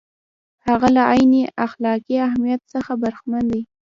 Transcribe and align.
هغه 0.67 0.87
له 0.95 1.03
عیني 1.11 1.43
اخلاقي 1.65 2.15
اهمیت 2.27 2.61
څخه 2.73 2.91
برخمن 3.03 3.43
دی. 3.51 3.61